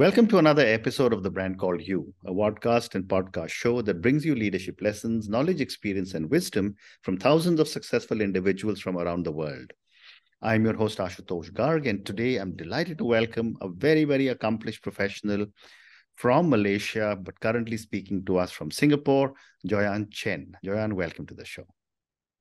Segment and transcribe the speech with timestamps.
[0.00, 4.00] Welcome to another episode of The Brand Called You, a podcast and podcast show that
[4.00, 9.24] brings you leadership lessons, knowledge, experience, and wisdom from thousands of successful individuals from around
[9.24, 9.70] the world.
[10.40, 14.82] I'm your host, Ashutosh Garg, and today I'm delighted to welcome a very, very accomplished
[14.82, 15.44] professional
[16.14, 19.34] from Malaysia, but currently speaking to us from Singapore,
[19.68, 20.56] Joyan Chan.
[20.64, 21.66] Joyan, welcome to the show.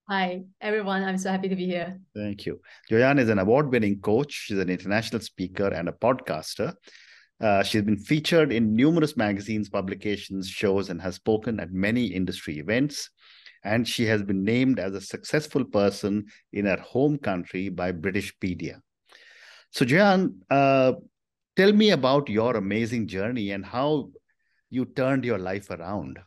[0.08, 1.04] Hi, everyone.
[1.04, 2.00] I'm so happy to be here.
[2.16, 2.62] Thank you.
[2.90, 6.74] Joyan is an award winning coach, she's an international speaker and a podcaster.
[7.42, 12.60] Uh, she's been featured in numerous magazines, publications, shows, and has spoken at many industry
[12.60, 13.10] events.
[13.64, 18.34] And she has been named as a successful person in her home country by British
[18.38, 18.82] Britishpedia.
[19.72, 20.94] So, Jan, uh,
[21.56, 24.12] tell me about your amazing journey and how
[24.70, 26.20] you turned your life around.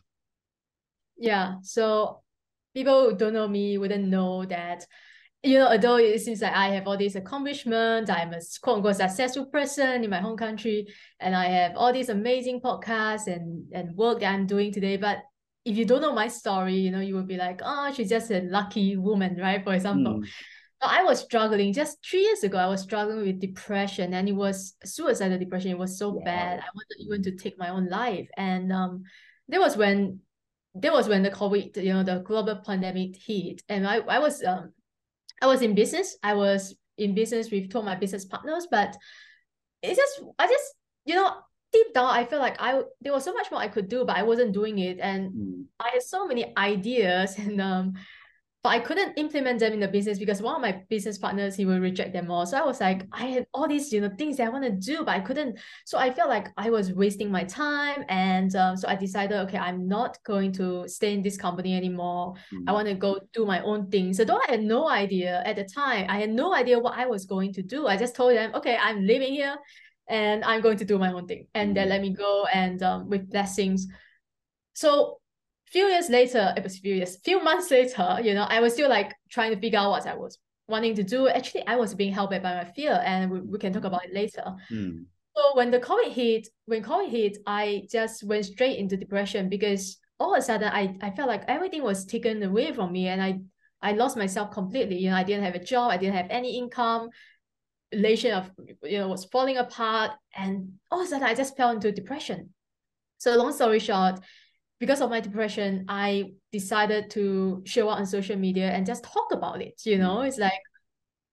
[1.17, 1.55] Yeah.
[1.61, 2.21] So,
[2.73, 4.85] people who don't know me wouldn't know that
[5.43, 8.95] you know, although it seems like I have all these accomplishments, I'm a quote unquote
[8.95, 10.87] successful person in my home country,
[11.19, 14.95] and I have all these amazing podcasts and, and work that I'm doing today.
[14.95, 15.17] But
[15.65, 18.31] if you don't know my story, you know, you will be like, oh, she's just
[18.31, 19.63] a lucky woman, right?
[19.63, 20.21] For example.
[20.21, 20.27] Mm.
[20.85, 22.57] I was struggling just three years ago.
[22.57, 25.71] I was struggling with depression, and it was suicidal depression.
[25.71, 26.21] It was so wow.
[26.25, 26.59] bad.
[26.59, 29.03] I wanted even to take my own life, and um,
[29.47, 30.19] there was when
[30.75, 34.43] there was when the COVID, you know, the global pandemic hit, and I I was
[34.43, 34.73] um
[35.43, 36.15] I was in business.
[36.23, 38.95] I was in business with two of my business partners, but
[39.81, 41.35] it's just I just you know
[41.73, 44.15] deep down I feel like I there was so much more I could do, but
[44.15, 45.65] I wasn't doing it, and mm.
[45.81, 47.93] I had so many ideas and um
[48.63, 51.65] but I couldn't implement them in the business because one of my business partners he
[51.65, 52.45] will reject them all.
[52.45, 54.71] So I was like, I had all these you know things that I want to
[54.71, 55.59] do, but I couldn't.
[55.85, 59.57] So I felt like I was wasting my time, and um, so I decided, okay,
[59.57, 62.35] I'm not going to stay in this company anymore.
[62.53, 62.69] Mm-hmm.
[62.69, 64.13] I want to go do my own thing.
[64.13, 67.05] So though I had no idea at the time, I had no idea what I
[67.05, 67.87] was going to do.
[67.87, 69.57] I just told them, okay, I'm living here,
[70.07, 71.83] and I'm going to do my own thing, and mm-hmm.
[71.83, 73.87] they let me go, and um, with blessings.
[74.73, 75.19] So
[75.73, 78.89] few years later, it was few years, few months later, you know, I was still
[78.89, 81.27] like trying to figure out what I was wanting to do.
[81.27, 84.05] Actually, I was being held back by my fear, and we, we can talk about
[84.05, 84.45] it later.
[84.71, 85.05] Mm.
[85.35, 89.97] So when the COVID hit, when COVID hit, I just went straight into depression because
[90.19, 93.21] all of a sudden I, I felt like everything was taken away from me and
[93.21, 93.39] I
[93.81, 94.97] I lost myself completely.
[94.99, 97.09] You know, I didn't have a job, I didn't have any income,
[97.91, 98.51] relation of
[98.83, 102.53] you know was falling apart, and all of a sudden I just fell into depression.
[103.17, 104.19] So long story short,
[104.83, 109.31] because of my depression, I decided to show up on social media and just talk
[109.31, 109.79] about it.
[109.85, 110.27] You know, mm.
[110.27, 110.59] it's like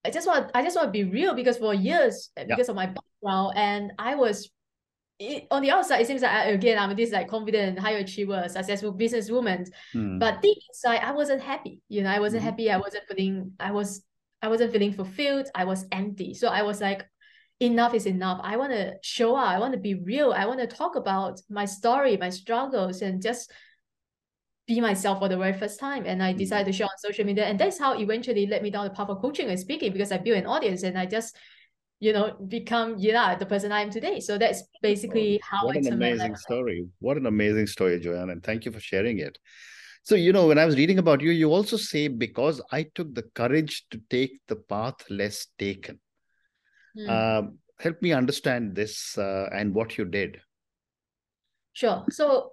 [0.04, 2.44] I just want I just want to be real because for years yeah.
[2.46, 4.48] because of my background and I was
[5.18, 8.44] it, on the outside it seems like I, again I'm this like confident high achiever
[8.48, 10.20] successful businesswoman mm.
[10.20, 12.46] but deep inside I wasn't happy you know I wasn't mm.
[12.46, 14.04] happy I wasn't feeling I was
[14.40, 17.04] I wasn't feeling fulfilled I was empty so I was like
[17.60, 18.40] enough is enough.
[18.42, 19.48] I want to show up.
[19.48, 20.32] I want to be real.
[20.32, 23.52] I want to talk about my story, my struggles, and just
[24.66, 26.04] be myself for the very first time.
[26.06, 26.38] And I mm.
[26.38, 27.44] decided to share on social media.
[27.44, 30.18] And that's how eventually led me down the path of coaching and speaking because I
[30.18, 31.36] built an audience and I just,
[31.98, 34.20] you know, become, yeah, the person I am today.
[34.20, 36.86] So that's basically how what I an amazing story.
[37.00, 38.30] What an amazing story, Joanne.
[38.30, 39.36] And thank you for sharing it.
[40.02, 43.14] So, you know, when I was reading about you, you also say, because I took
[43.14, 46.00] the courage to take the path less taken.
[46.96, 47.56] Mm.
[47.78, 50.40] help me understand this uh, and what you did.
[51.72, 52.04] Sure.
[52.10, 52.52] So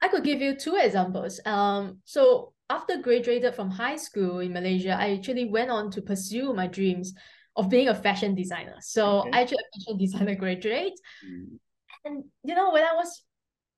[0.00, 1.40] I could give you two examples.
[1.44, 6.52] Um, so after graduated from high school in Malaysia, I actually went on to pursue
[6.54, 7.14] my dreams
[7.56, 8.76] of being a fashion designer.
[8.80, 9.30] So okay.
[9.32, 10.94] I actually a fashion designer graduate.
[11.26, 11.58] Mm.
[12.04, 13.22] And you know, when I was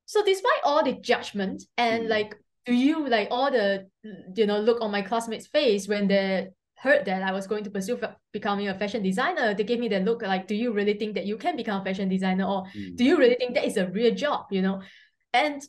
[0.04, 2.08] so despite all the judgment and mm.
[2.08, 2.36] like
[2.66, 3.88] do you like all the
[4.36, 6.48] you know look on my classmates' face when they
[6.82, 7.98] heard that I was going to pursue
[8.32, 11.26] becoming a fashion designer, they gave me that look like, do you really think that
[11.26, 12.44] you can become a fashion designer?
[12.44, 12.96] Or mm.
[12.96, 14.46] do you really think that is a real job?
[14.50, 14.82] You know?
[15.32, 15.62] And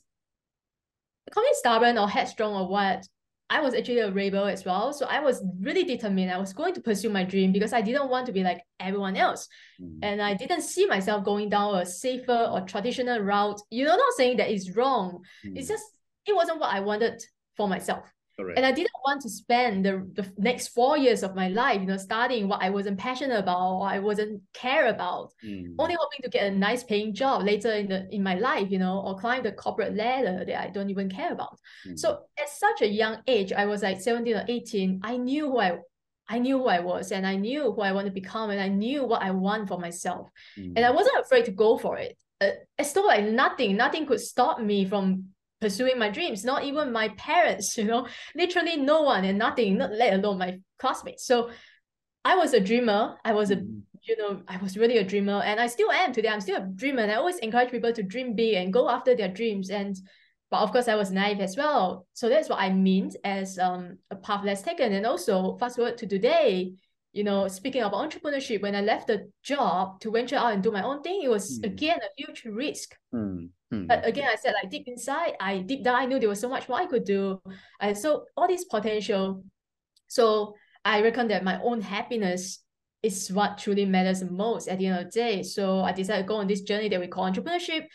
[1.31, 3.07] calling stubborn or headstrong or what,
[3.47, 4.91] I was actually a rebel as well.
[4.91, 6.31] So I was really determined.
[6.31, 9.15] I was going to pursue my dream because I didn't want to be like everyone
[9.15, 9.47] else.
[9.79, 9.99] Mm.
[10.01, 13.61] And I didn't see myself going down a safer or traditional route.
[13.69, 15.21] You know, not saying that it's wrong.
[15.45, 15.57] Mm.
[15.57, 15.85] It's just,
[16.25, 17.21] it wasn't what I wanted
[17.55, 18.11] for myself.
[18.35, 18.57] Correct.
[18.57, 21.87] And I didn't want to spend the, the next four years of my life, you
[21.87, 25.75] know, studying what I wasn't passionate about or I wasn't care about, mm.
[25.77, 28.79] only hoping to get a nice paying job later in the in my life, you
[28.79, 31.59] know, or climb the corporate ladder that I don't even care about.
[31.87, 31.99] Mm.
[31.99, 35.59] So at such a young age, I was like 17 or 18, I knew who
[35.59, 35.77] I
[36.27, 38.69] I knew who I was and I knew who I want to become and I
[38.69, 40.29] knew what I want for myself.
[40.57, 40.73] Mm.
[40.75, 42.17] And I wasn't afraid to go for it.
[42.41, 45.32] Uh, it's still like nothing, nothing could stop me from
[45.63, 49.91] pursuing my dreams, not even my parents, you know, literally no one and nothing, not
[49.91, 51.25] let alone my classmates.
[51.25, 51.49] So
[52.25, 53.01] I was a dreamer.
[53.25, 53.81] I was a Mm.
[54.09, 56.27] you know, I was really a dreamer and I still am today.
[56.29, 59.15] I'm still a dreamer and I always encourage people to dream big and go after
[59.15, 59.69] their dreams.
[59.69, 59.95] And
[60.51, 62.05] but of course I was naive as well.
[62.13, 64.93] So that's what I mean as um a path less taken.
[64.93, 66.73] And also fast forward to today,
[67.13, 70.71] you know, speaking of entrepreneurship, when I left the job to venture out and do
[70.71, 71.65] my own thing, it was Mm.
[71.65, 72.95] again a huge risk.
[73.13, 73.49] Mm.
[73.71, 73.87] Mm.
[73.87, 76.49] But again, I said like deep inside, I deep down I knew there was so
[76.49, 77.39] much more I could do.
[77.79, 79.43] And so all this potential.
[80.07, 82.59] So I reckon that my own happiness
[83.03, 85.43] is what truly matters most at the end of the day.
[85.43, 87.85] So I decided to go on this journey that we call entrepreneurship.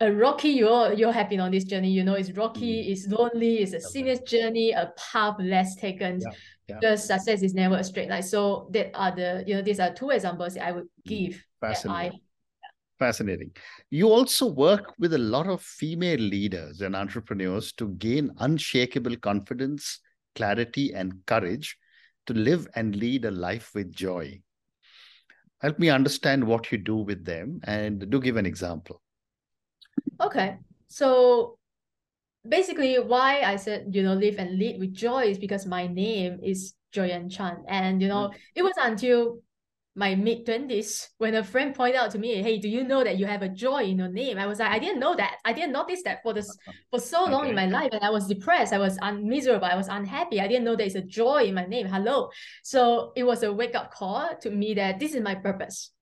[0.00, 1.90] A rocky, you're you're happy on this journey.
[1.90, 2.92] You know, it's rocky, mm.
[2.92, 6.20] it's lonely, it's a serious journey, a path less taken.
[6.20, 6.30] Yeah,
[6.68, 6.78] yeah.
[6.80, 8.22] Because success is never a straight line.
[8.22, 11.04] So that are the, you know, these are two examples I would mm.
[11.06, 12.20] give that I Fascinating.
[12.98, 13.50] Fascinating.
[13.90, 20.00] You also work with a lot of female leaders and entrepreneurs to gain unshakable confidence,
[20.34, 21.76] clarity, and courage
[22.26, 24.40] to live and lead a life with joy.
[25.60, 29.02] Help me understand what you do with them and do give an example.
[30.20, 30.58] Okay.
[30.88, 31.58] So
[32.46, 36.40] basically why I said, you know, live and lead with joy is because my name
[36.42, 37.64] is Joyan Chan.
[37.68, 38.34] And you know, mm.
[38.54, 39.40] it was until
[39.96, 43.16] my mid twenties when a friend pointed out to me, "Hey, do you know that
[43.18, 45.36] you have a joy in your name?" I was like, I didn't know that.
[45.44, 46.72] I didn't notice that for this uh-huh.
[46.90, 48.72] for so long in my life, and I was depressed.
[48.72, 49.66] I was un- miserable.
[49.66, 50.40] I was unhappy.
[50.40, 51.86] I didn't know there's a joy in my name.
[51.86, 52.30] Hello.
[52.62, 55.93] So it was a wake up call to me that this is my purpose.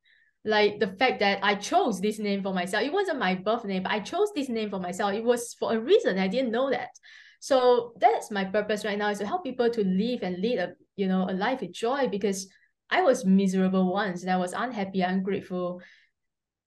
[0.44, 2.82] Like the fact that I chose this name for myself.
[2.82, 5.14] It wasn't my birth name, but I chose this name for myself.
[5.14, 6.18] It was for a reason.
[6.18, 6.88] I didn't know that.
[7.38, 10.74] So that's my purpose right now is to help people to live and lead a
[10.96, 12.48] you know a life with joy because
[12.90, 15.80] I was miserable once and I was unhappy, ungrateful.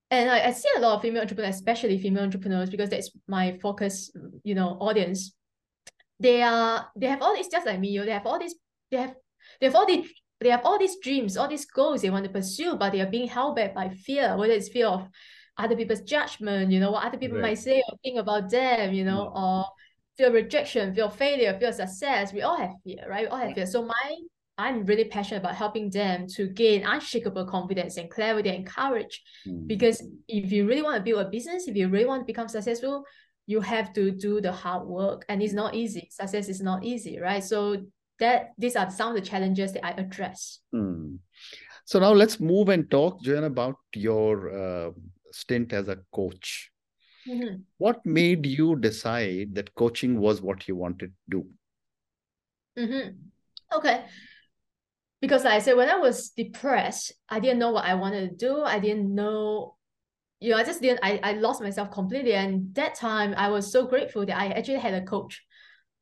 [0.10, 3.58] And I, I see a lot of female entrepreneurs, especially female entrepreneurs, because that's my
[3.62, 4.12] focus,
[4.44, 5.34] you know, audience.
[6.20, 8.56] They are they have all these just like me, you know, they have all these,
[8.92, 9.16] they have
[9.60, 10.10] they have all these
[10.42, 13.10] they have all these dreams, all these goals they want to pursue, but they are
[13.10, 15.08] being held back by fear, whether it's fear of
[15.58, 17.50] other people's judgment, you know, what other people Right.
[17.52, 19.42] might say or think about them, you know, Yeah.
[19.42, 19.66] or
[20.18, 22.34] fear of rejection, fear of failure, fear of success.
[22.34, 23.22] We all have fear, right?
[23.24, 23.66] We all have fear.
[23.66, 24.18] So my
[24.58, 29.22] I'm really passionate about helping them to gain unshakable confidence and clarity and courage.
[29.46, 29.68] Mm.
[29.68, 32.48] Because if you really want to build a business, if you really want to become
[32.48, 33.04] successful,
[33.48, 35.26] you have to do the hard work.
[35.28, 36.08] And it's not easy.
[36.10, 37.44] Success is not easy, right?
[37.44, 37.84] So
[38.20, 40.60] that these are some of the challenges that I address.
[40.72, 41.16] Hmm.
[41.86, 44.92] So now let's move and talk, Joanne, about your uh,
[45.32, 46.72] stint as a coach.
[47.28, 47.64] Mhm.
[47.78, 51.48] What made you decide that coaching was what you wanted to do?
[52.78, 53.18] Mhm.
[53.74, 54.06] Okay.
[55.22, 58.36] Because like I said, when I was depressed, I didn't know what I wanted to
[58.36, 58.62] do.
[58.62, 59.76] I didn't know,
[60.40, 62.34] you know, I just didn't, I, I lost myself completely.
[62.34, 65.44] And that time I was so grateful that I actually had a coach.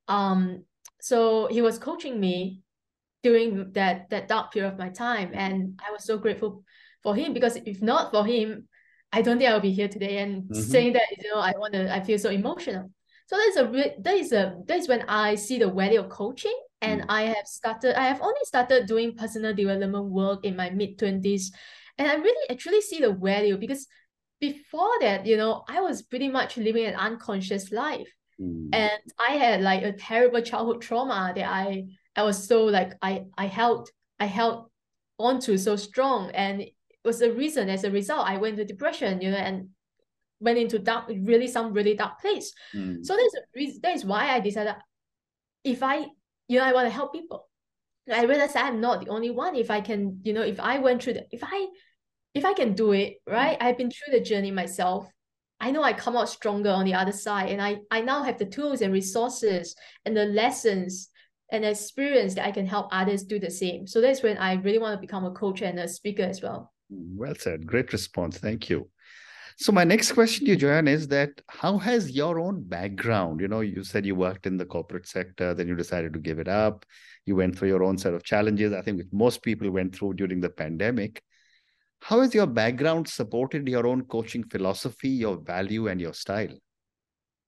[0.08, 0.66] Um,
[1.04, 2.62] so he was coaching me
[3.24, 5.32] during that that dark period of my time.
[5.34, 6.64] And I was so grateful
[7.04, 8.70] for him because if not for him,
[9.12, 10.20] I don't think I would be here today.
[10.24, 10.56] And Mhm.
[10.56, 12.90] saying that, you know, I want to, I feel so emotional.
[13.28, 16.08] So that's a re- that is a that is when I see the value of
[16.10, 17.06] coaching, and Mm.
[17.10, 18.00] I have started.
[18.00, 21.52] I have only started doing personal development work in my mid twenties,
[21.98, 23.88] and I really actually see the value because
[24.40, 28.08] before that, you know, I was pretty much living an unconscious life,
[28.40, 28.70] Hmm.
[28.74, 31.86] and I had like a terrible childhood trauma that I
[32.16, 34.70] I was so like I I held I held
[35.20, 36.74] onto so strong, and it
[37.06, 37.70] was a reason.
[37.70, 39.70] As a result, I went to depression, you know, and
[40.40, 42.54] went into dark, really some really dark place.
[42.72, 43.04] Hmm.
[43.04, 43.80] So that's the reason.
[43.84, 44.76] That is why I decided
[45.64, 46.06] if I,
[46.48, 47.48] you know, I want to help people.
[48.12, 49.56] I realized I'm not the only one.
[49.56, 51.68] If I can, you know, if I went through the, if I,
[52.34, 53.58] if I can do it, right?
[53.62, 55.08] I've been through the journey myself.
[55.64, 58.38] I know I come out stronger on the other side, and I I now have
[58.38, 61.10] the tools and resources and the lessons
[61.54, 63.88] and experience that I can help others do the same.
[63.88, 66.74] So that's when I really want to become a coach and a speaker as well.
[66.90, 67.66] Well said.
[67.66, 68.40] Great response.
[68.40, 68.90] Thank you.
[69.58, 73.40] So my next question to you, Joanne, is that how has your own background?
[73.40, 76.40] You know, you said you worked in the corporate sector, then you decided to give
[76.40, 76.86] it up.
[77.26, 78.74] You went through your own set of challenges.
[78.74, 81.24] I think which most people went through during the pandemic.
[82.04, 86.58] How has your background supported your own coaching philosophy, your value, and your style?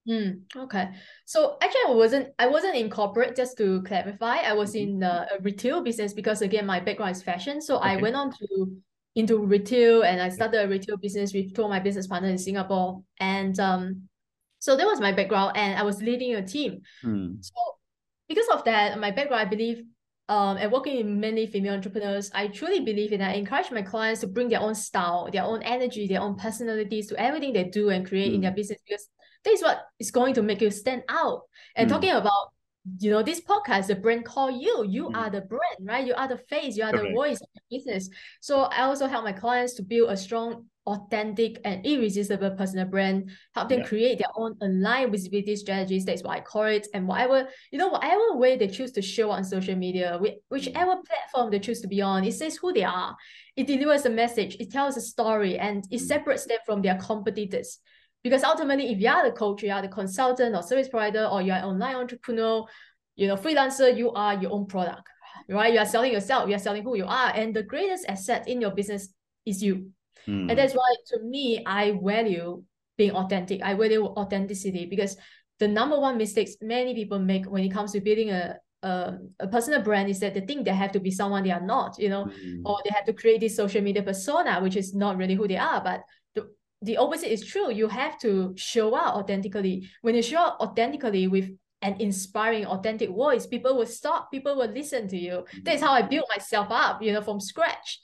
[0.07, 0.91] Mm, okay.
[1.25, 4.37] So actually I wasn't I wasn't in corporate, just to clarify.
[4.37, 4.81] I was Mhm.
[4.81, 7.59] in uh, a retail business because again my background is fashion.
[7.59, 8.81] So I went on to
[9.15, 12.37] into retail and I started a retail business with two of my business partners in
[12.37, 13.03] Singapore.
[13.19, 14.07] And um
[14.59, 16.81] so that was my background and I was leading a team.
[17.01, 17.41] Hmm.
[17.41, 17.55] So
[18.29, 19.83] because of that, my background, I believe,
[20.27, 23.21] um, and working in many female entrepreneurs, I truly believe in.
[23.21, 27.07] I encourage my clients to bring their own style, their own energy, their own personalities
[27.07, 28.55] to everything they do and create in their Mm.
[28.55, 29.07] business because
[29.43, 31.43] that is what is going to make you stand out.
[31.75, 31.93] And Mm.
[31.93, 32.51] talking about
[32.99, 34.85] you know, this podcast, the brand call you.
[34.87, 35.15] You Mm.
[35.15, 36.05] are the brand, right?
[36.05, 38.09] You are the face, you are the voice of the business.
[38.41, 43.31] So I also help my clients to build a strong, authentic, and irresistible personal brand,
[43.53, 43.85] help them Yeah.
[43.85, 46.05] create their own aligned visibility strategies.
[46.05, 46.87] That's what I call it.
[46.93, 50.97] And whatever, you know, whatever way they choose to show on social media, whi- whichever
[51.07, 53.15] platform they choose to be on, it says who they are.
[53.55, 56.07] It delivers a message, it tells a story, and it Mm.
[56.07, 57.79] separates them from their competitors.
[58.23, 61.41] Because ultimately, if you are the coach, you are the consultant or service provider, or
[61.41, 62.65] you are an online entrepreneur,
[63.15, 65.07] you know, freelancer, you are your own product,
[65.47, 65.73] right?
[65.73, 67.31] You are selling yourself, you are selling who you are.
[67.33, 69.13] And the greatest asset in your business
[69.45, 69.91] is you.
[70.27, 70.49] Mm.
[70.49, 72.63] And that's why, to me, I value
[72.97, 73.61] being authentic.
[73.61, 75.17] I value authenticity because
[75.59, 79.47] the number one mistakes many people make when it comes to building a, a, a
[79.47, 82.09] personal brand is that they think they have to be someone they are not, you
[82.09, 82.61] know, Mm.
[82.65, 85.57] or they have to create this social media persona, which is not really who they
[85.57, 85.81] are.
[85.83, 86.01] But
[86.35, 86.49] the,
[86.81, 87.71] the opposite is true.
[87.71, 89.89] You have to show up authentically.
[90.01, 91.49] When you show up authentically with
[91.81, 95.45] an inspiring, authentic voice, people will stop, people will listen to you.
[95.63, 97.99] That's how I built myself up, you know, from scratch.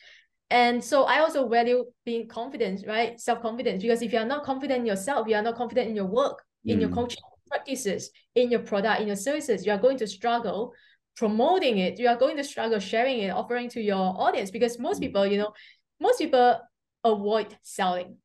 [0.51, 3.19] And so I also value being confident, right?
[3.19, 3.81] Self-confidence.
[3.81, 6.43] Because if you are not confident in yourself, you are not confident in your work,
[6.65, 6.93] in your Mm.
[6.95, 10.73] coaching practices, in your product, in your services, you are going to struggle
[11.15, 11.99] promoting it.
[11.99, 14.51] You are going to struggle sharing it, offering to your audience.
[14.51, 15.05] Because most Mm.
[15.05, 15.53] people, you know,
[15.99, 16.59] most people
[17.03, 18.17] avoid selling.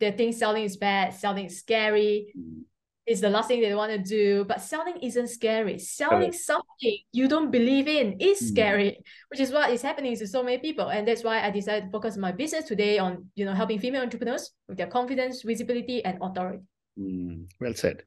[0.00, 2.64] They think selling is bad, selling is scary, Mm.
[3.06, 4.44] It's the last thing they want to do.
[4.44, 5.78] But selling isn't scary.
[5.78, 8.48] Selling something you don't believe in is Mm.
[8.48, 10.88] scary, which is what is happening to so many people.
[10.88, 14.02] And that's why I decided to focus my business today on, you know, helping female
[14.02, 16.62] entrepreneurs with their confidence, visibility, and authority.
[16.98, 18.04] Mm, well said.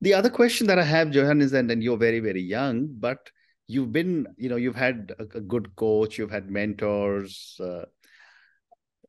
[0.00, 3.30] The other question that I have, Johan, is that and you're very, very young, but
[3.68, 7.56] you've been, you know, you've had a, a good coach, you've had mentors.
[7.60, 7.84] Uh,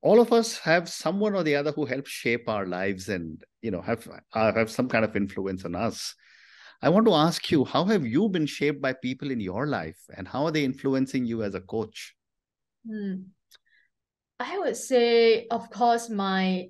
[0.01, 3.72] all of us have someone or the other who helps shape our lives and, you
[3.72, 6.15] know, have uh, have some kind of influence on us.
[6.81, 10.00] I want to ask you, how have you been shaped by people in your life,
[10.17, 12.15] and how are they influencing you as a coach?
[12.88, 13.15] Hmm.
[14.39, 16.70] I would say, of course, my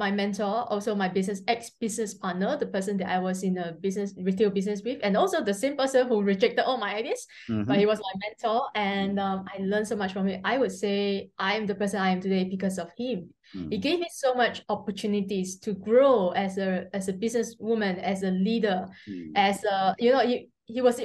[0.00, 4.14] my mentor, also my business ex-business partner, the person that I was in a business
[4.16, 7.78] retail business with, and also the same person who rejected all my ideas, but Mhm.
[7.78, 10.40] he was my mentor, and um, I learned so much from him.
[10.42, 13.18] I would say I am the person I am today because of him.
[13.52, 13.82] He Mm.
[13.86, 18.88] gave me so much opportunities to grow as a as a businesswoman, as a leader,
[19.08, 19.32] Mm.
[19.36, 20.96] as a you know he, he was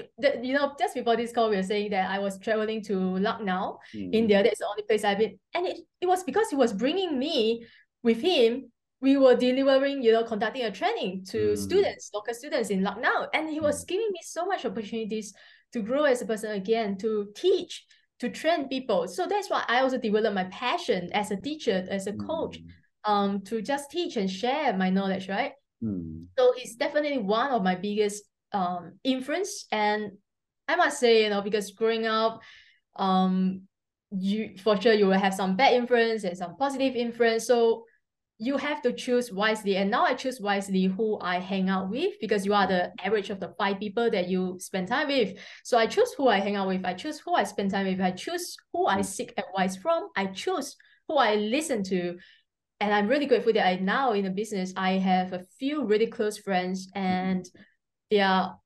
[0.46, 2.96] you know just before this call we were saying that I was traveling to
[3.28, 4.14] Lucknow, Mm.
[4.22, 4.38] India.
[4.44, 7.66] That's the only place I've been, and it, it was because he was bringing me
[8.06, 8.72] with him.
[9.06, 11.58] We were delivering, you know, conducting a training to Mm.
[11.68, 13.88] students, local students in Lucknow, and he was Mm.
[13.92, 15.28] giving me so much opportunities
[15.74, 17.10] to grow as a person again, to
[17.44, 17.86] teach,
[18.22, 19.02] to train people.
[19.08, 23.12] So that's why I also developed my passion as a teacher, as a coach, Mm.
[23.12, 25.54] um, to just teach and share my knowledge, right?
[25.84, 26.26] Mm.
[26.38, 28.20] So he's definitely one of my biggest
[28.60, 29.52] um influence.
[29.72, 30.02] And
[30.72, 32.42] I must say, you know, because growing up,
[32.96, 33.68] um,
[34.12, 37.46] you for sure you will have some bad influence and some positive influence.
[37.46, 37.86] So
[38.38, 39.78] you have to choose wisely.
[39.78, 43.30] And now I choose wisely who I hang out with because you are the average
[43.30, 45.38] of the five people that you spend time with.
[45.64, 46.84] So I choose who I hang out with.
[46.84, 48.02] I choose who I spend time with.
[48.02, 50.10] I choose who I seek advice from.
[50.18, 50.76] I choose
[51.08, 52.18] who I listen to.
[52.82, 56.08] And I'm really grateful that I now in the business, I have a few really
[56.08, 57.46] close friends and
[58.12, 58.60] they are,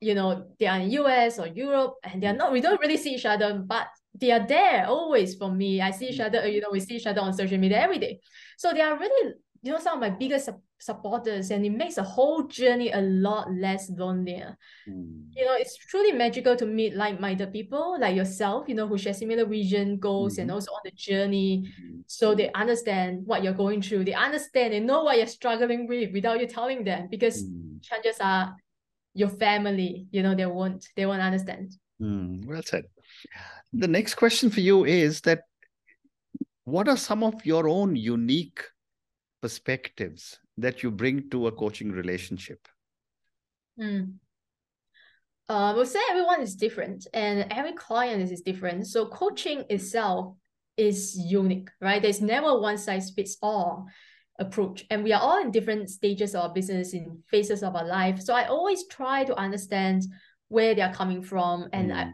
[0.00, 2.98] you know, they are in US or Europe and they are not, we don't really
[2.98, 5.80] see each other, but they are there always for me.
[5.80, 8.20] I see each other, you know, we see each other on social media every day.
[8.56, 12.02] So they are really, you know, some of my biggest supporters and it makes the
[12.02, 14.56] whole journey a lot less lonelier.
[14.88, 15.24] Mm.
[15.36, 19.14] You know, it's truly magical to meet like-minded people like yourself, you know, who share
[19.14, 20.54] similar vision, goals, and Mhm.
[20.54, 21.64] also on the journey.
[21.82, 22.04] Mm.
[22.06, 24.04] So they understand what you're going through.
[24.04, 27.82] They understand, they know what you're struggling with without you telling them because Mm.
[27.82, 28.54] chances are
[29.12, 31.72] your family, you know, they won't, they won't understand.
[32.00, 32.84] Mm, well said.
[33.76, 35.42] The next question for you is that
[36.64, 38.62] what are some of your own unique
[39.42, 42.68] perspectives that you bring to a coaching relationship?
[43.78, 44.14] Mm.
[45.48, 48.86] Uh, we'll say everyone is different and every client is, different.
[48.86, 50.36] So coaching itself
[50.76, 52.00] is unique, right?
[52.00, 53.86] There's never one size fits all
[54.38, 54.86] approach.
[54.88, 58.20] And we are all in different stages of our business, in phases of our life.
[58.20, 60.04] So I always try to understand
[60.48, 62.12] where they're coming from and I Mm,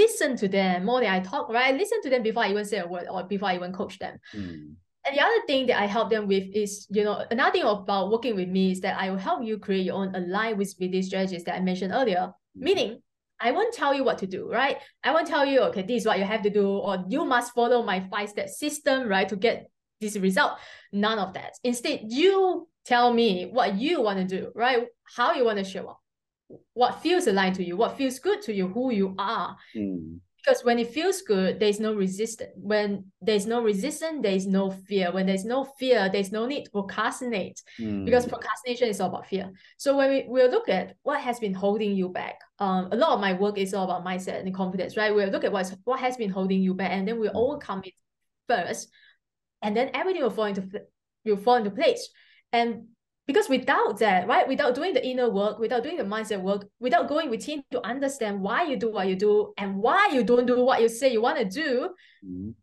[0.00, 1.74] listen to them more than I talk, right?
[1.74, 3.98] I listen to them before I even say a word or before I even coach
[3.98, 4.18] them.
[4.34, 4.74] mm,
[5.06, 8.10] And the other thing that I help them with is, you know, another thing about
[8.10, 11.44] working with me is that I will help you create your own aligned visibility strategies
[11.44, 12.24] that I mentioned earlier.
[12.56, 12.62] Mhm.
[12.66, 13.02] Meaning,
[13.40, 14.76] I won't tell you what to do, right?
[15.02, 17.54] I won't tell you, okay, this is what you have to do, or you must
[17.54, 20.52] follow my five-step system, right, to get this result.
[20.92, 21.52] None of that.
[21.64, 24.86] Instead, you tell me what you want to do, right?
[25.16, 25.99] How you want to show up.
[26.74, 29.56] What feels aligned to you, what feels good to you, who you are.
[29.74, 30.18] Mm.
[30.42, 32.50] Because when it feels good, there's no resistance.
[32.56, 35.12] When there's no resistance, there's no fear.
[35.12, 37.60] When there's no fear, there's no need to procrastinate.
[37.78, 38.06] Mm.
[38.06, 39.52] Because procrastination is all about fear.
[39.76, 43.10] So when we will look at what has been holding you back, um, a lot
[43.12, 45.14] of my work is all about mindset and confidence, right?
[45.14, 47.36] We'll look at what's what has been holding you back, and then we'll Mm.
[47.36, 47.94] overcome it
[48.48, 48.88] first,
[49.60, 50.62] and then everything will fall into
[51.26, 52.08] will fall into place.
[52.50, 52.88] And
[53.26, 57.08] because without that, right, without doing the inner work, without doing the mindset work, without
[57.08, 60.64] going within to understand why you do what you do and why you don't do
[60.64, 61.90] what you say you want to do,
[62.24, 62.54] Mm.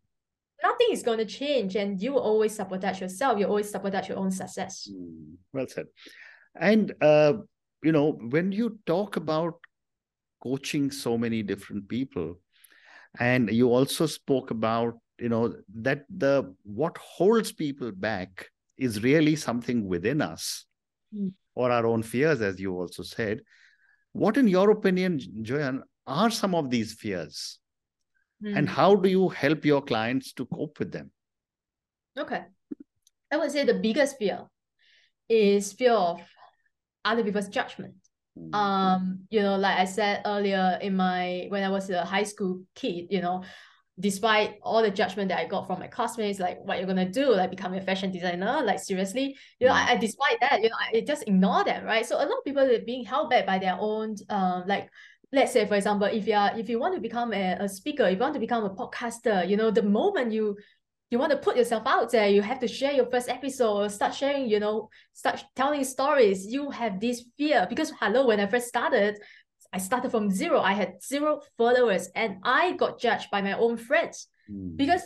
[0.62, 1.74] nothing is going to change.
[1.76, 3.38] And you will always sabotage yourself.
[3.38, 4.88] You always sabotage your own success.
[4.92, 5.34] Mm.
[5.52, 5.86] Well said.
[6.54, 7.34] And uh,
[7.82, 9.54] you know, when you talk about
[10.42, 12.38] coaching so many different people,
[13.18, 19.36] and you also spoke about you know that the what holds people back is really
[19.36, 20.64] something within us
[21.14, 21.32] Mm.
[21.54, 23.40] or our own fears as you also said
[24.12, 27.58] what in your opinion joyan are some of these fears
[28.42, 28.72] and Mm.
[28.78, 31.10] how do you help your clients to cope with them
[32.18, 32.42] Okay.
[33.30, 34.38] I would say the biggest fear
[35.28, 36.20] is fear of
[37.04, 37.94] other people's judgment.
[38.36, 38.54] Mm.
[38.54, 42.62] Um, you know, like I said earlier in my when I was a high school
[42.74, 43.44] kid, you know,
[44.00, 47.34] despite all the judgment that I got from my classmates, like what you're gonna do,
[47.34, 49.88] like become a fashion designer, like seriously, you know, Mm.
[49.88, 52.06] I, I despite that, you know, I just ignore them, right?
[52.06, 54.88] So a lot of people are being held back by their own um like
[55.32, 58.04] let's say for example, if you are if you want to become a, a speaker,
[58.04, 60.56] if you want to become a podcaster, you know, the moment you
[61.10, 64.14] you want to put yourself out there, you have to share your first episode, start
[64.14, 66.46] sharing, you know, start telling stories.
[66.46, 69.18] You have this fear because hello, when I first started,
[69.72, 70.60] I started from zero.
[70.60, 74.76] I had zero followers and I got judged by my own friends Mm.
[74.78, 75.02] because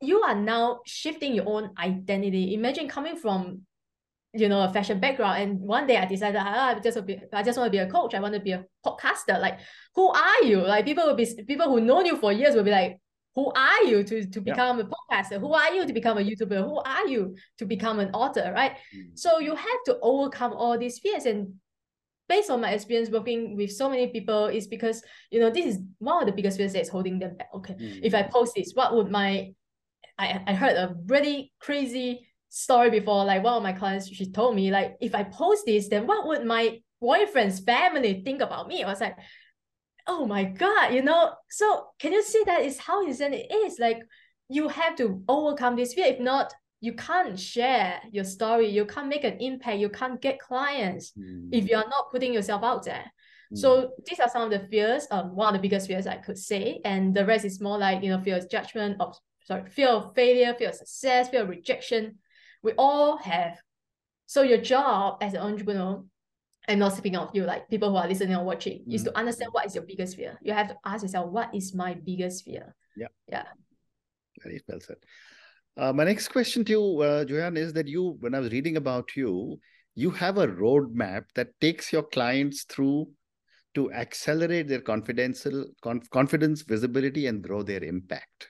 [0.00, 2.54] you are now shifting your own identity.
[2.54, 3.62] Imagine coming from
[4.34, 7.16] you know a fashion background and one day I decided ah, I just want to
[7.16, 8.14] be I just want to be a coach.
[8.14, 9.38] I want to be a podcaster.
[9.40, 9.58] Like
[9.94, 10.60] who are you?
[10.60, 12.98] Like people will be people who know you for years will be like
[13.34, 14.52] who are you to, to Yeah.
[14.52, 15.38] become a podcaster?
[15.38, 16.64] Who are you to become a YouTuber?
[16.64, 18.52] Who are you to become an author?
[18.54, 18.72] Right.
[18.96, 19.18] Mm.
[19.18, 21.24] So you have to overcome all these fears.
[21.26, 21.54] And
[22.28, 25.78] based on my experience working with so many people, is because you know this is
[25.98, 27.48] one of the biggest fears that's holding them back.
[27.54, 28.30] Okay, if I mm.
[28.30, 29.52] post this, what would my
[30.18, 33.24] I, I heard a really crazy story before.
[33.24, 36.26] Like one of my clients, she told me, like, if I post this, then what
[36.26, 38.82] would my boyfriend's family think about me?
[38.82, 39.16] I was like,
[40.06, 41.32] oh my God, you know.
[41.50, 43.78] So can you see that is how insane it is?
[43.78, 44.00] Like
[44.48, 46.06] you have to overcome this fear.
[46.06, 48.68] If not, you can't share your story.
[48.68, 49.78] You can't make an impact.
[49.78, 51.48] You can't get clients Mm.
[51.52, 53.10] if you are not putting yourself out there.
[53.52, 53.58] Mm.
[53.58, 56.38] So these are some of the fears, um, one of the biggest fears I could
[56.38, 59.88] say, and the rest is more like you know fear of judgment, of sorry, fear
[59.88, 62.18] of failure, fear of success, fear of rejection.
[62.62, 63.60] We all have.
[64.26, 66.04] So your job as an entrepreneur,
[66.68, 69.52] I'm not speaking of you, like people who are listening or watching, is to understand
[69.52, 70.38] what is your biggest fear.
[70.42, 72.74] You have to ask yourself, what is my biggest fear?
[72.94, 73.08] Yeah.
[73.26, 73.44] Yeah.
[74.42, 74.98] Very well said.
[75.78, 78.76] Uh, my next question to you, uh, Joanne, is that you, when I was reading
[78.76, 79.60] about you,
[79.94, 83.08] you have a roadmap that takes your clients through
[83.74, 88.48] to accelerate their confidential conf- confidence, visibility, and grow their impact.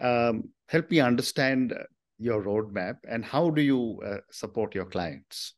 [0.00, 1.84] Um, help me understand uh,
[2.18, 5.54] your roadmap and how do you uh, support your clients?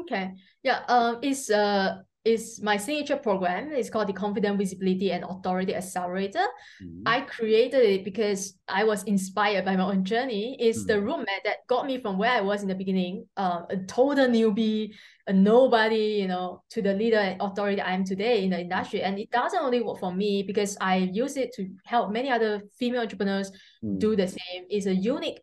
[0.00, 0.30] Okay.
[0.62, 0.82] Yeah.
[0.88, 1.18] Um.
[1.22, 2.02] It's uh.
[2.24, 3.72] It's my signature program.
[3.72, 6.46] It's called the Confident Visibility and Authority Accelerator.
[6.82, 7.02] Mhm.
[7.04, 10.56] I created it because I was inspired by my own journey.
[10.58, 11.04] It's the Mm.
[11.04, 14.94] roadmap that got me from where I was in the beginning, uh, a total newbie,
[15.26, 19.02] a nobody, you know, to the leader and authority I am today in the industry.
[19.02, 22.62] And it doesn't only work for me because I use it to help many other
[22.78, 23.98] female entrepreneurs Mm.
[23.98, 24.64] do the same.
[24.70, 25.40] It's a unique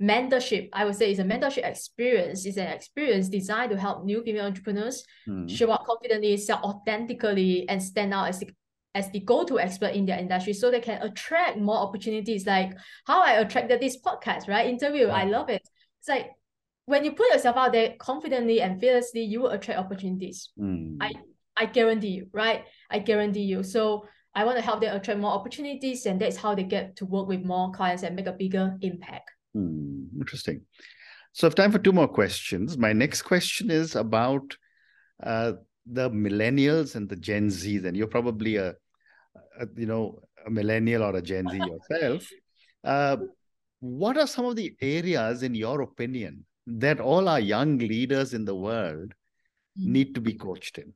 [0.00, 0.68] mentorship.
[0.72, 2.44] I would say it's a mentorship experience.
[2.46, 5.48] It's an experience designed to help new female entrepreneurs Mm.
[5.48, 8.48] show up confidently, sell authentically, and stand out as the,
[8.94, 12.46] as the go-to expert in their industry so they can attract more opportunities.
[12.46, 12.72] Like
[13.06, 14.68] how I attracted this podcast, right?
[14.68, 15.06] Interview.
[15.08, 15.62] I love it.
[16.00, 16.30] It's like
[16.86, 20.50] when you put yourself out there confidently and fearlessly, you will attract opportunities.
[20.58, 20.96] Mm.
[21.00, 21.12] I
[21.56, 22.64] I guarantee you, right?
[22.90, 23.62] I guarantee you.
[23.62, 27.04] So I want to help them attract more opportunities, and that's how they get to
[27.04, 29.30] work with more clients and make a bigger impact.
[29.54, 30.62] Hmm, interesting.
[31.32, 32.76] So, I have time for two more questions.
[32.76, 34.56] My next question is about
[35.22, 35.52] uh,
[35.86, 38.74] the millennials and the Gen Zs, and you're probably a,
[39.58, 42.30] a you know a millennial or a Gen Z yourself.
[42.84, 43.16] Uh,
[43.80, 48.44] what are some of the areas, in your opinion, that all our young leaders in
[48.44, 49.14] the world
[49.78, 49.86] Mm.
[49.86, 50.92] need to be coached in?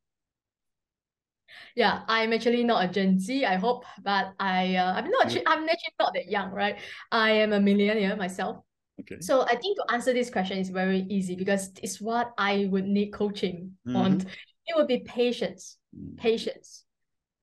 [1.74, 5.26] Yeah, I'm actually not a Gen Z, I hope, but I uh, I'm not.
[5.46, 6.78] I'm actually not that young, right?
[7.12, 8.58] I am a millennial myself.
[9.00, 9.20] Okay.
[9.20, 12.86] So I think to answer this question is very easy because it's what I would
[12.86, 14.20] need coaching on.
[14.66, 15.78] it would be patience.
[15.96, 16.16] Mm.
[16.16, 16.84] Patience.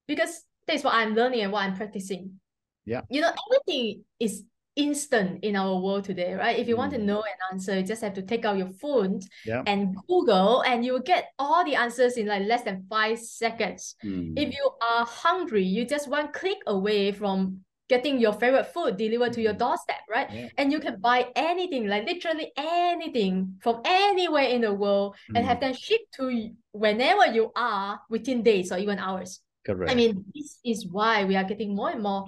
[0.08, 2.40] Because that's what I'm learning and what I'm practicing.
[2.86, 3.02] Yeah.
[3.10, 4.44] You know, everything is
[4.76, 6.58] instant in our world today, right?
[6.58, 7.06] If you want to Mm.
[7.06, 9.64] know an answer, you just have to take out your phone Yeah.
[9.68, 13.96] and Google, and you will get all the answers in like less than five seconds.
[14.04, 14.34] Mm.
[14.38, 19.34] If you are hungry, you just one click away from getting your favorite food delivered
[19.34, 19.60] to your Mhm.
[19.60, 20.32] doorstep, right?
[20.32, 20.48] Yeah.
[20.58, 25.58] And you can buy anything, like literally anything from anywhere in the world and have
[25.58, 25.62] Mm.
[25.62, 29.42] them shipped to you whenever you are within days or even hours.
[29.66, 29.92] Correct.
[29.92, 32.26] I mean, this is why we are getting more and more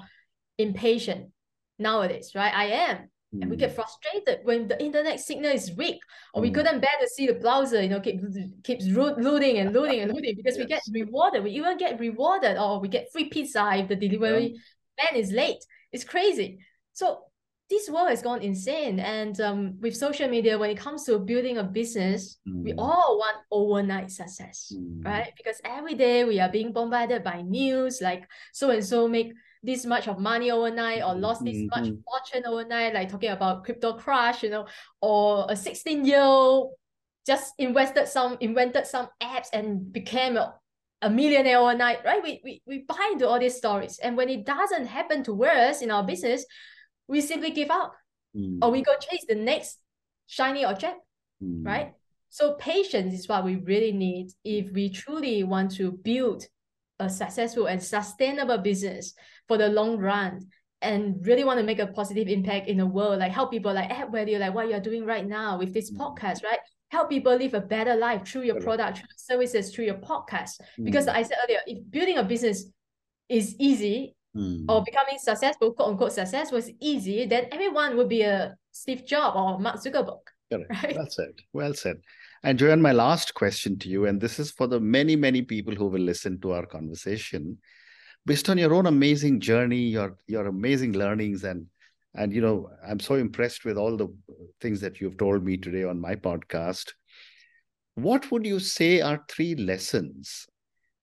[0.57, 1.31] impatient
[1.77, 2.53] nowadays, right?
[2.53, 3.09] I am.
[3.41, 3.75] And we get Mm.
[3.75, 5.99] frustrated when the internet signal is weak,
[6.33, 6.53] or we Mm.
[6.55, 8.21] couldn't bear to see the browser, you know, keep
[8.63, 11.43] keeps loading and loading and loading because we get rewarded.
[11.43, 14.55] We even get rewarded, or we get free pizza if the delivery
[15.01, 15.61] man is late.
[15.91, 16.59] It's crazy.
[16.93, 17.25] So
[17.69, 18.99] this world has gone insane.
[18.99, 22.79] And um, with social media, when it comes to building a business, we Mm.
[22.79, 25.03] all want overnight success, Mm.
[25.03, 25.33] right?
[25.35, 29.33] Because every day we are being bombarded by news like so and so make
[29.65, 32.03] this much of money overnight or lost this much Mhm.
[32.03, 34.67] fortune overnight, like talking about crypto crash, you know,
[35.01, 36.73] or a 16 year old
[37.25, 40.53] just invested some invented some apps and became a,
[41.01, 42.21] a millionaire overnight, right?
[42.23, 43.97] We, we we buy into all these stories.
[43.99, 46.45] And when it doesn't happen to us in our business,
[47.07, 47.93] we simply give up
[48.35, 48.59] Mm.
[48.61, 49.79] or we go chase the next
[50.27, 50.97] shiny object,
[51.41, 51.65] Mm.
[51.65, 51.93] right?
[52.29, 56.45] So patience is what we really need if we truly want to build
[56.99, 59.13] a successful and sustainable business
[59.47, 60.47] for the long run
[60.81, 63.89] and really want to make a positive impact in the world, like help people like
[63.89, 65.97] add value, like what you're doing right now with this Mm.
[65.97, 66.59] podcast, right?
[66.89, 70.59] Help people live a better life through your product, through your services, through your podcast.
[70.81, 71.15] Because Mm.
[71.15, 72.71] I said earlier, if building a business
[73.29, 74.65] is easy Mm.
[74.69, 79.35] or becoming successful, quote unquote success was easy, then everyone would be a Steve Jobs
[79.37, 80.19] or Mark Zuckerberg,
[80.51, 80.69] Correct.
[80.83, 80.95] right?
[80.95, 81.33] Well said.
[81.53, 82.01] Well said.
[82.43, 85.73] And Joanne, my last question to you, and this is for the many, many people
[85.73, 87.57] who will listen to our conversation.
[88.25, 91.67] Based on your own amazing journey, your your amazing learnings, and
[92.15, 94.07] and you know, I'm so impressed with all the
[94.61, 96.93] things that you've told me today on my podcast.
[97.95, 100.47] What would you say are three lessons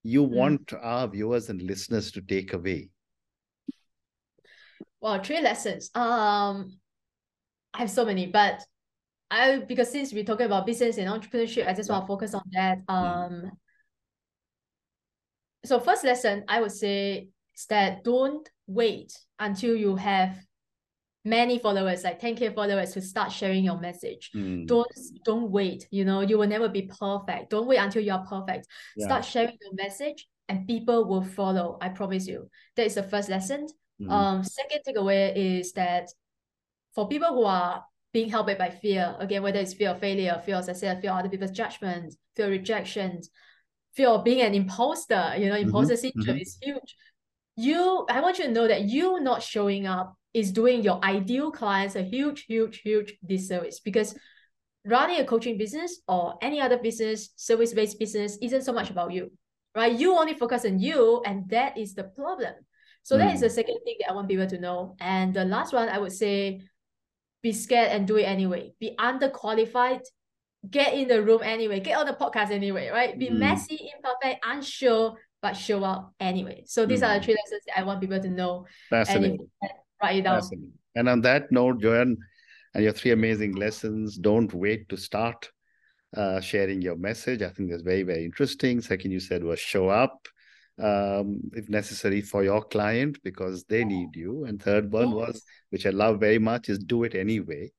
[0.02, 0.31] you Mm.
[0.31, 2.90] want our viewers and listeners to take away?
[5.00, 5.90] Well, three lessons.
[5.94, 6.78] Um,
[7.74, 8.64] I have so many, but
[9.33, 12.42] I because since we're talking about business and entrepreneurship, I just want to focus on
[12.53, 12.79] that.
[12.87, 13.53] Um,
[15.64, 20.37] so first lesson I would say is that don't wait until you have
[21.25, 24.31] many followers, like 10k followers, to start sharing your message.
[24.37, 24.66] Mm.
[24.66, 24.87] Don't
[25.25, 25.88] don't wait.
[25.90, 27.49] You know, you will never be perfect.
[27.49, 28.66] Don't wait until you are perfect.
[28.97, 29.07] Yeah.
[29.07, 31.79] Start sharing your message, and people will follow.
[31.81, 32.51] I promise you.
[32.77, 33.66] That is the first lesson.
[33.99, 34.11] Mm.
[34.11, 36.11] Um, second takeaway is that
[36.95, 40.40] for people who are being held back by fear, again, whether it's fear of failure,
[40.44, 43.20] fear of success, fear of other people's judgment, fear of rejection,
[43.94, 46.40] fear of being an imposter, you know, Mhm, imposter syndrome mhm.
[46.40, 46.96] is huge.
[47.57, 51.51] You, I want you to know that you not showing up is doing your ideal
[51.51, 54.14] clients a huge, huge, huge disservice because
[54.85, 59.31] running a coaching business or any other business, service-based business, isn't so much about you,
[59.75, 59.98] right?
[59.98, 62.55] You only focus on you, and that is the problem.
[63.03, 63.42] So that is Mm.
[63.42, 64.96] the second thing that I want people to know.
[65.01, 66.62] And the last one, I would say,
[67.42, 68.72] be scared and do it anyway.
[68.78, 70.02] Be underqualified,
[70.70, 73.18] get in the room anyway, get on the podcast anyway, right?
[73.18, 73.38] Be Mm.
[73.38, 76.62] messy, imperfect, unsure, but show up anyway.
[76.66, 77.24] So these are the Mm.
[77.24, 78.66] three lessons that I want people to know.
[78.90, 79.50] Fascinating.
[80.02, 80.40] write it down.
[80.40, 80.72] Fascinating.
[80.94, 82.16] And on that note, Joanne,
[82.74, 85.50] and your three amazing lessons, don't wait to start
[86.14, 87.40] uh, sharing your message.
[87.40, 88.81] I think that's very, very interesting.
[88.83, 90.28] Second, you said was show up
[90.83, 94.45] um, if necessary for your client because they need you.
[94.45, 97.71] And third one was, which I love very much, is do it anyway.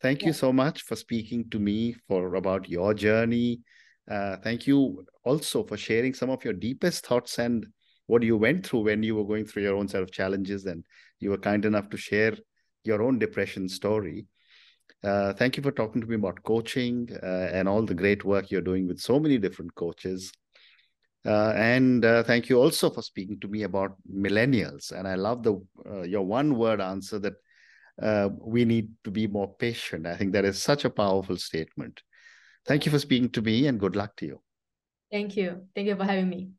[0.00, 3.60] Thank you so much for speaking to me for about your journey.
[4.08, 7.66] Uh, thank you also for sharing some of your deepest thoughts and
[8.06, 10.84] what you went through when you were going through your own set of challenges and
[11.18, 12.36] you were kind enough to share
[12.84, 14.26] your own depression story.
[15.02, 18.50] Uh, thank you for talking to me about coaching uh, and all the great work
[18.50, 20.30] you're doing with so many different coaches.
[21.26, 24.92] Uh, and uh, thank you also for speaking to me about millennials.
[24.92, 27.34] And I love the uh, your one word answer that
[28.00, 30.06] uh, we need to be more patient.
[30.06, 32.02] I think that is such a powerful statement.
[32.66, 34.40] Thank you for speaking to me and good luck to you.
[35.10, 35.62] Thank you.
[35.74, 36.50] Thank you for having me.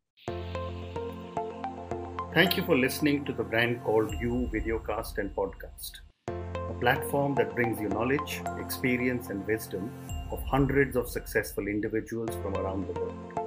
[2.34, 5.92] Thank you for listening to the brand called You Videocast and Podcast,
[6.28, 9.92] a platform that brings you knowledge, experience, and wisdom
[10.32, 13.47] of hundreds of successful individuals from around the world.